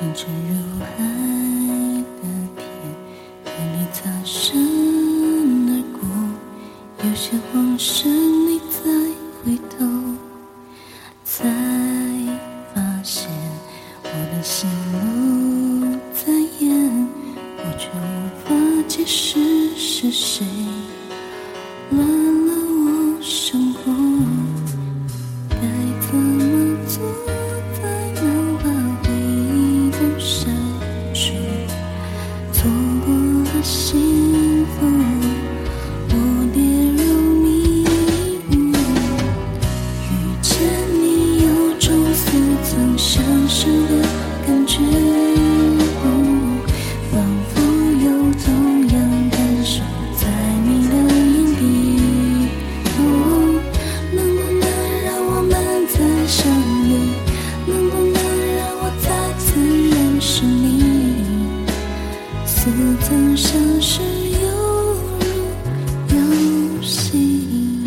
[0.00, 0.86] 云蒸如海
[2.22, 2.22] 的
[2.56, 2.62] 天，
[3.44, 4.56] 和你擦身
[5.68, 6.00] 而过，
[7.04, 8.78] 有些往事你再
[9.42, 9.84] 回头
[11.24, 11.48] 才
[12.72, 13.28] 发现，
[14.04, 14.70] 我的心
[15.80, 17.08] 不在焉，
[17.56, 17.98] 我却无
[18.44, 18.54] 法
[18.86, 20.46] 解释是谁。
[62.60, 62.66] 似
[63.02, 64.48] 曾相识，犹
[65.20, 65.26] 如
[66.10, 67.84] 游戏。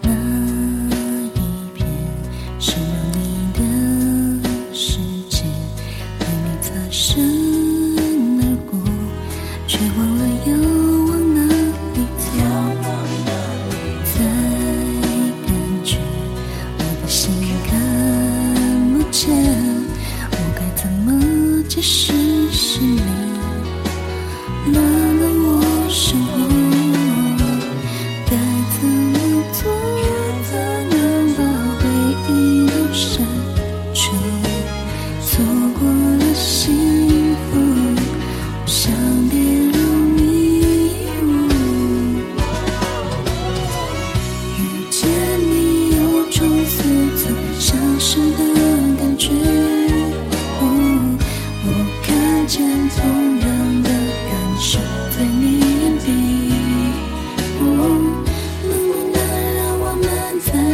[0.00, 0.08] 那
[1.34, 1.38] 一
[1.74, 1.86] 片
[2.58, 2.72] 是
[3.12, 3.60] 你的
[4.72, 4.98] 世
[5.28, 5.44] 界，
[6.20, 6.24] 你
[6.62, 7.33] 擦身。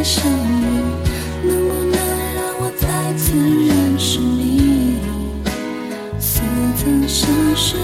[0.02, 0.64] 相遇
[1.42, 1.92] 能不能
[2.34, 2.88] 让我再
[3.18, 4.98] 次认识你？
[6.18, 6.40] 似
[6.76, 7.76] 曾相识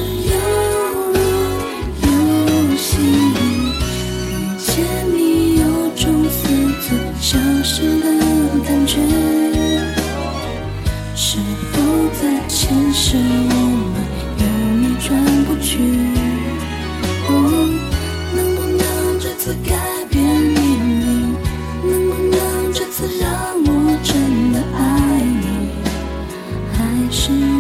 [27.27, 27.56] 是。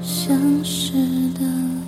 [0.00, 0.92] 相识
[1.34, 1.81] 的